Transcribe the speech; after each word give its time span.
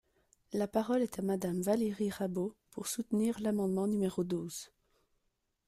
La 0.51 0.67
parole 0.67 1.03
est 1.03 1.19
à 1.19 1.21
Madame 1.21 1.61
Valérie 1.61 2.09
Rabault, 2.09 2.55
pour 2.71 2.87
soutenir 2.87 3.39
l’amendement 3.39 3.85
numéro 3.85 4.23
douze. 4.23 4.71